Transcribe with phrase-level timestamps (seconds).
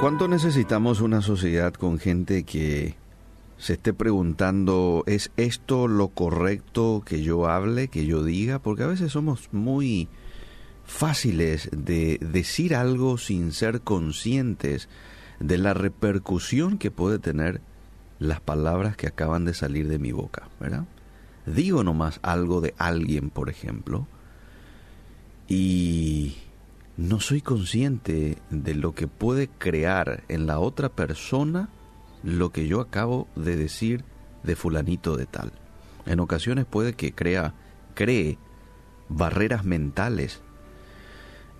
[0.00, 2.94] ¿Cuánto necesitamos una sociedad con gente que
[3.58, 8.60] se esté preguntando, ¿es esto lo correcto que yo hable, que yo diga?
[8.60, 10.08] Porque a veces somos muy
[10.84, 14.88] fáciles de decir algo sin ser conscientes
[15.40, 17.60] de la repercusión que puede tener
[18.20, 20.84] las palabras que acaban de salir de mi boca, ¿verdad?
[21.44, 24.06] Digo nomás algo de alguien, por ejemplo,
[25.48, 26.36] y
[26.98, 31.68] no soy consciente de lo que puede crear en la otra persona
[32.24, 34.04] lo que yo acabo de decir
[34.42, 35.52] de fulanito de tal.
[36.06, 37.54] En ocasiones puede que crea,
[37.94, 38.36] cree
[39.08, 40.42] barreras mentales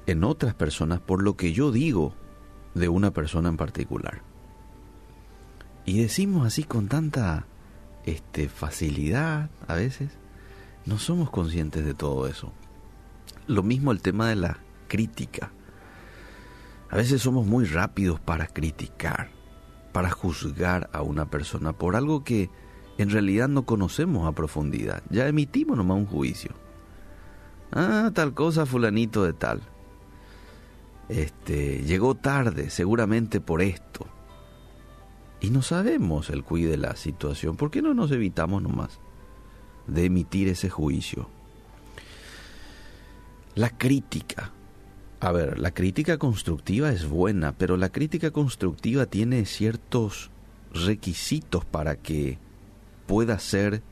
[0.09, 2.15] en otras personas por lo que yo digo
[2.75, 4.23] de una persona en particular.
[5.85, 7.47] Y decimos así con tanta
[8.07, 10.11] este, facilidad a veces,
[10.85, 12.53] no somos conscientes de todo eso.
[13.47, 15.53] Lo mismo el tema de la crítica.
[16.91, 19.31] A veces somos muy rápidos para criticar,
[19.93, 22.51] para juzgar a una persona por algo que
[22.97, 25.03] en realidad no conocemos a profundidad.
[25.11, 26.53] Ya emitimos nomás un juicio.
[27.71, 29.61] Ah, tal cosa, fulanito de tal.
[31.09, 34.07] Este, llegó tarde, seguramente por esto.
[35.41, 37.57] Y no sabemos el cuide de la situación.
[37.57, 38.99] ¿Por qué no nos evitamos nomás
[39.87, 41.29] de emitir ese juicio?
[43.55, 44.53] La crítica
[45.21, 50.31] a ver, la crítica constructiva es buena, pero la crítica constructiva tiene ciertos
[50.73, 52.39] requisitos para que
[53.07, 53.83] pueda ser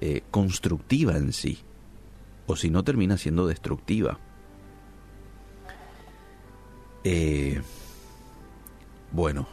[0.00, 1.58] eh, constructiva en sí,
[2.46, 4.18] o si no termina siendo destructiva.
[7.04, 7.62] Eh,
[9.12, 9.46] bueno,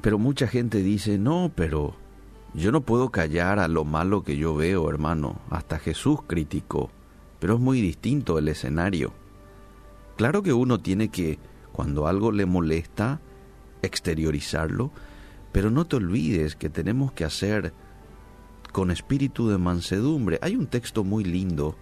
[0.00, 1.96] pero mucha gente dice, no, pero
[2.54, 5.40] yo no puedo callar a lo malo que yo veo, hermano.
[5.50, 6.90] Hasta Jesús criticó,
[7.40, 9.12] pero es muy distinto el escenario.
[10.16, 11.38] Claro que uno tiene que,
[11.72, 13.20] cuando algo le molesta,
[13.82, 14.92] exteriorizarlo,
[15.52, 17.72] pero no te olvides que tenemos que hacer
[18.72, 20.38] con espíritu de mansedumbre.
[20.42, 21.76] Hay un texto muy lindo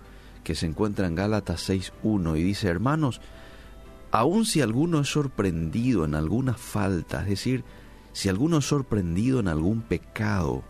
[0.45, 3.21] que se encuentra en Gálatas 6.1 y dice, hermanos,
[4.11, 7.65] aun si alguno es sorprendido en alguna falta, es decir,
[8.13, 10.65] si alguno es sorprendido en algún pecado,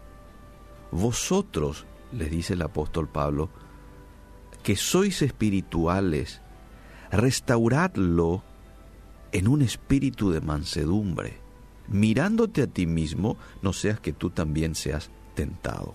[0.93, 3.49] vosotros, les dice el apóstol Pablo,
[4.62, 6.41] que sois espirituales,
[7.12, 8.43] restauradlo
[9.33, 11.39] en un espíritu de mansedumbre,
[11.89, 15.95] mirándote a ti mismo, no seas que tú también seas tentado.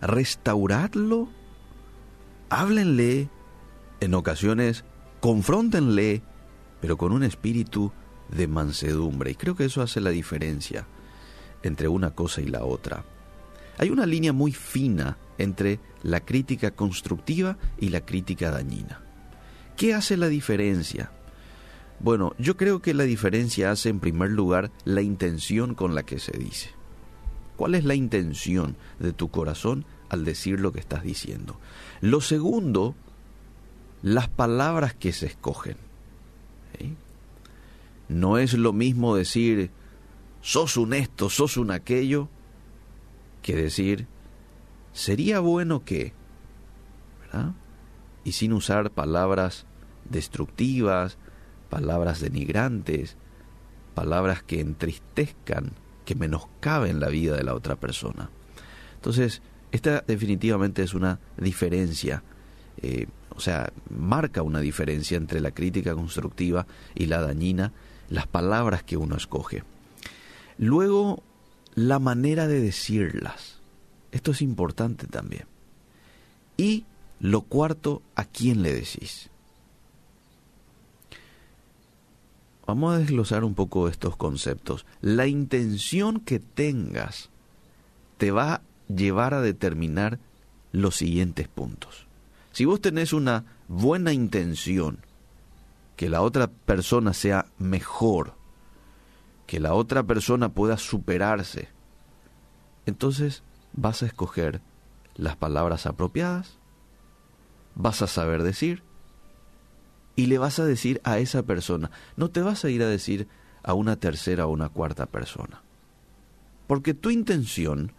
[0.00, 1.28] Restauradlo,
[2.48, 3.28] háblenle,
[4.00, 4.84] en ocasiones
[5.20, 6.22] confróntenle,
[6.80, 7.92] pero con un espíritu
[8.30, 9.32] de mansedumbre.
[9.32, 10.86] Y creo que eso hace la diferencia
[11.62, 13.04] entre una cosa y la otra.
[13.78, 19.09] Hay una línea muy fina entre la crítica constructiva y la crítica dañina.
[19.80, 21.10] ¿Qué hace la diferencia?
[22.00, 26.18] Bueno, yo creo que la diferencia hace en primer lugar la intención con la que
[26.18, 26.68] se dice.
[27.56, 31.58] ¿Cuál es la intención de tu corazón al decir lo que estás diciendo?
[32.02, 32.94] Lo segundo,
[34.02, 35.78] las palabras que se escogen.
[38.06, 39.70] No es lo mismo decir,
[40.42, 42.28] sos un esto, sos un aquello,
[43.40, 44.08] que decir,
[44.92, 46.12] sería bueno que,
[47.22, 47.54] ¿verdad?
[48.24, 49.64] Y sin usar palabras
[50.10, 51.16] destructivas,
[51.68, 53.16] palabras denigrantes,
[53.94, 55.72] palabras que entristezcan,
[56.04, 58.30] que menoscaben la vida de la otra persona.
[58.96, 62.22] Entonces, esta definitivamente es una diferencia,
[62.82, 67.72] eh, o sea, marca una diferencia entre la crítica constructiva y la dañina,
[68.08, 69.62] las palabras que uno escoge.
[70.58, 71.22] Luego,
[71.74, 73.60] la manera de decirlas.
[74.12, 75.44] Esto es importante también.
[76.56, 76.84] Y
[77.20, 79.30] lo cuarto, ¿a quién le decís?
[82.70, 84.86] Vamos a desglosar un poco estos conceptos.
[85.00, 87.28] La intención que tengas
[88.16, 90.20] te va a llevar a determinar
[90.70, 92.06] los siguientes puntos.
[92.52, 95.00] Si vos tenés una buena intención,
[95.96, 98.34] que la otra persona sea mejor,
[99.48, 101.70] que la otra persona pueda superarse,
[102.86, 103.42] entonces
[103.72, 104.60] vas a escoger
[105.16, 106.56] las palabras apropiadas,
[107.74, 108.84] vas a saber decir,
[110.20, 111.90] y le vas a decir a esa persona.
[112.16, 113.26] No te vas a ir a decir
[113.62, 115.62] a una tercera o una cuarta persona.
[116.66, 117.92] Porque tu intención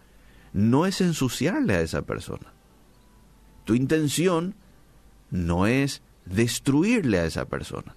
[0.52, 2.52] no es ensuciarle a esa persona.
[3.64, 4.54] Tu intención
[5.32, 7.96] no es destruirle a esa persona.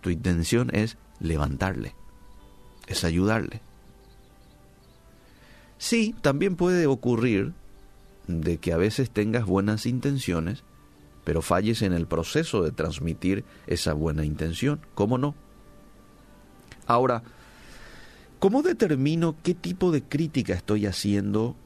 [0.00, 1.96] Tu intención es levantarle,
[2.86, 3.62] es ayudarle.
[5.76, 7.52] Sí, también puede ocurrir
[8.28, 10.62] de que a veces tengas buenas intenciones,
[11.24, 14.80] pero falles en el proceso de transmitir esa buena intención.
[14.94, 15.34] ¿Cómo no?
[16.86, 17.22] Ahora,
[18.38, 21.56] ¿cómo determino qué tipo de crítica estoy haciendo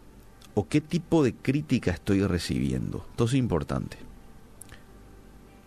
[0.54, 3.04] o qué tipo de crítica estoy recibiendo?
[3.10, 3.98] Esto es importante.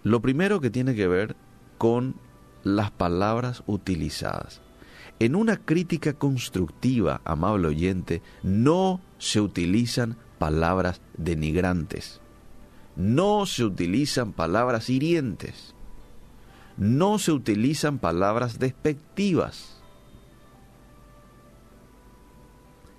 [0.04, 1.36] Lo primero que tiene que ver
[1.78, 2.16] con
[2.64, 4.62] las palabras utilizadas.
[5.20, 12.21] En una crítica constructiva, amable oyente, no se utilizan palabras denigrantes.
[12.96, 15.76] No se utilizan palabras hirientes.
[16.78, 19.82] No se utilizan palabras despectivas.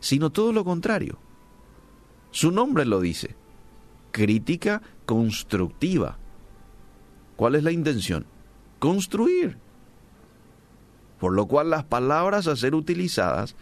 [0.00, 1.19] Sino todo lo contrario.
[2.31, 3.37] Su nombre lo dice.
[4.11, 6.19] Crítica constructiva.
[7.37, 8.27] ¿Cuál es la intención?
[8.79, 9.59] Construir.
[11.19, 13.55] Por lo cual las palabras a ser utilizadas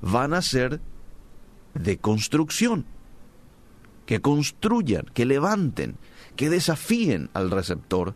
[0.00, 0.80] van a ser
[1.74, 2.86] de construcción
[4.06, 5.96] que construyan, que levanten,
[6.36, 8.14] que desafíen al receptor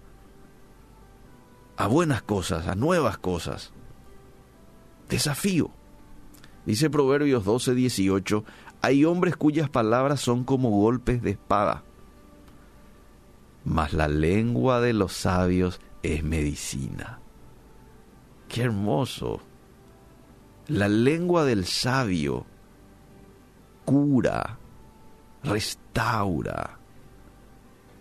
[1.76, 3.72] a buenas cosas, a nuevas cosas.
[5.08, 5.70] Desafío.
[6.64, 8.44] Dice Proverbios 12, 18,
[8.82, 11.84] hay hombres cuyas palabras son como golpes de espada,
[13.64, 17.20] mas la lengua de los sabios es medicina.
[18.48, 19.40] Qué hermoso.
[20.68, 22.46] La lengua del sabio
[23.84, 24.58] cura,
[25.46, 26.78] restaura,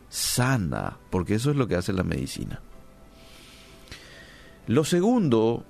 [0.10, 2.62] sana, porque eso es lo que hace la medicina.
[4.68, 5.66] Lo segundo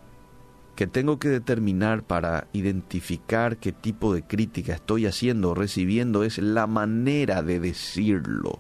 [0.76, 6.38] que tengo que determinar para identificar qué tipo de crítica estoy haciendo o recibiendo es
[6.38, 8.60] la manera de decirlo.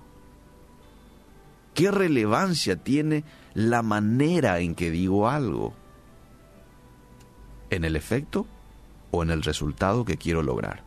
[1.74, 5.74] ¿Qué relevancia tiene la manera en que digo algo?
[7.70, 8.48] ¿En el efecto
[9.12, 10.85] o en el resultado que quiero lograr?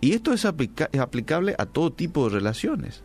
[0.00, 3.02] Y esto es, aplicable a todo tipo de relaciones,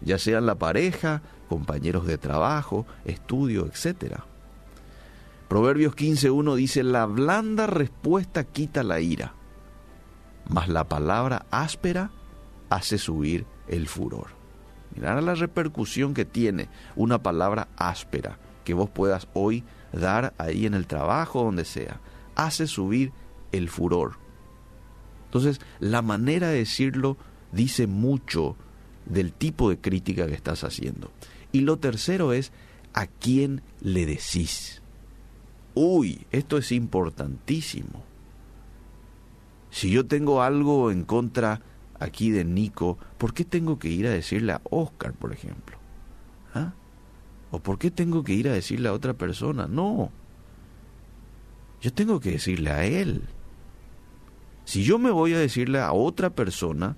[0.00, 4.20] ya sean la pareja, compañeros de trabajo, estudio, etc.
[5.48, 9.34] Proverbios 15.1 dice, la blanda respuesta quita la ira,
[10.48, 12.10] mas la palabra áspera
[12.70, 14.28] hace subir el furor.
[14.94, 20.74] Mirad la repercusión que tiene una palabra áspera que vos puedas hoy dar ahí en
[20.74, 22.00] el trabajo, donde sea.
[22.34, 23.12] Hace subir
[23.52, 24.18] el furor.
[25.28, 27.18] Entonces, la manera de decirlo
[27.52, 28.56] dice mucho
[29.04, 31.10] del tipo de crítica que estás haciendo.
[31.52, 32.50] Y lo tercero es
[32.94, 34.80] a quién le decís.
[35.74, 38.02] Uy, esto es importantísimo.
[39.70, 41.60] Si yo tengo algo en contra
[42.00, 45.76] aquí de Nico, ¿por qué tengo que ir a decirle a Oscar, por ejemplo?
[46.54, 46.72] ¿Ah?
[47.50, 49.66] ¿O por qué tengo que ir a decirle a otra persona?
[49.66, 50.10] No.
[51.80, 53.22] Yo tengo que decirle a él.
[54.68, 56.94] Si yo me voy a decirle a otra persona,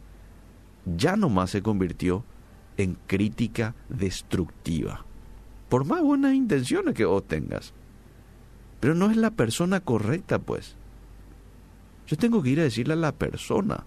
[0.97, 2.25] ya nomás se convirtió
[2.77, 5.05] en crítica destructiva.
[5.69, 7.73] Por más buenas intenciones que vos tengas.
[8.81, 10.75] Pero no es la persona correcta, pues.
[12.09, 13.85] Yo tengo que ir a decirle a la persona.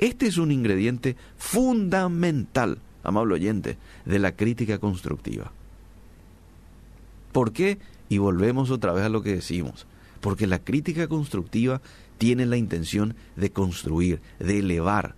[0.00, 5.52] Este es un ingrediente fundamental, amable oyente, de la crítica constructiva.
[7.30, 7.78] ¿Por qué?
[8.08, 9.86] Y volvemos otra vez a lo que decimos.
[10.20, 11.80] Porque la crítica constructiva
[12.18, 15.14] tiene la intención de construir, de elevar.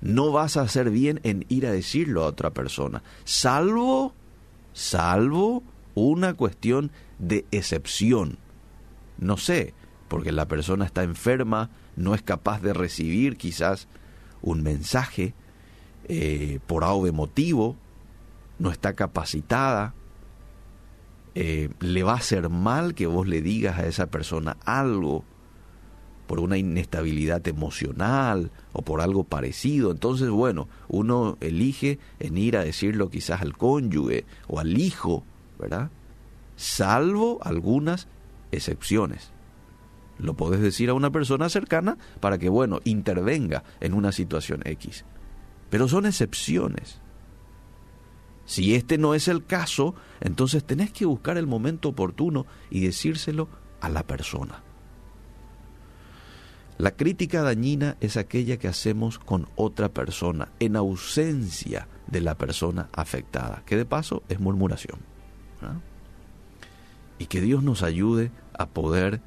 [0.00, 4.14] No vas a hacer bien en ir a decirlo a otra persona, salvo,
[4.72, 5.62] salvo
[5.94, 8.38] una cuestión de excepción.
[9.18, 9.74] No sé,
[10.08, 13.88] porque la persona está enferma, no es capaz de recibir quizás
[14.42, 15.34] un mensaje
[16.08, 17.76] eh, por algo motivo,
[18.58, 19.94] no está capacitada,
[21.38, 25.22] eh, le va a hacer mal que vos le digas a esa persona algo
[26.26, 29.90] por una inestabilidad emocional o por algo parecido.
[29.90, 35.24] Entonces, bueno, uno elige en ir a decirlo quizás al cónyuge o al hijo,
[35.58, 35.90] ¿verdad?
[36.56, 38.08] Salvo algunas
[38.50, 39.30] excepciones.
[40.18, 45.04] Lo podés decir a una persona cercana para que, bueno, intervenga en una situación X.
[45.68, 47.02] Pero son excepciones.
[48.46, 53.48] Si este no es el caso, entonces tenés que buscar el momento oportuno y decírselo
[53.80, 54.62] a la persona.
[56.78, 62.88] La crítica dañina es aquella que hacemos con otra persona en ausencia de la persona
[62.92, 65.00] afectada, que de paso es murmuración.
[67.18, 69.22] Y que Dios nos ayude a poder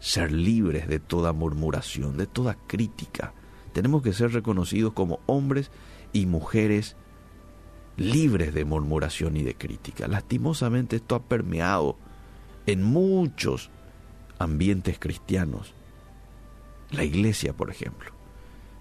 [0.00, 3.32] ser libres de toda murmuración, de toda crítica.
[3.72, 5.70] Tenemos que ser reconocidos como hombres
[6.12, 6.96] y mujeres
[7.96, 10.08] libres de murmuración y de crítica.
[10.08, 11.96] Lastimosamente esto ha permeado
[12.66, 13.70] en muchos
[14.38, 15.74] ambientes cristianos
[16.90, 18.12] la iglesia, por ejemplo.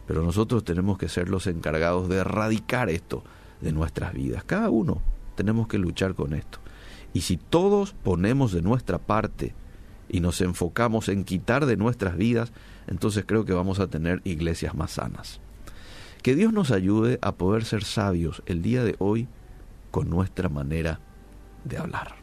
[0.07, 3.23] Pero nosotros tenemos que ser los encargados de erradicar esto
[3.61, 4.43] de nuestras vidas.
[4.43, 5.01] Cada uno
[5.35, 6.59] tenemos que luchar con esto.
[7.13, 9.53] Y si todos ponemos de nuestra parte
[10.09, 12.51] y nos enfocamos en quitar de nuestras vidas,
[12.87, 15.39] entonces creo que vamos a tener iglesias más sanas.
[16.21, 19.27] Que Dios nos ayude a poder ser sabios el día de hoy
[19.89, 20.99] con nuestra manera
[21.63, 22.15] de hablar.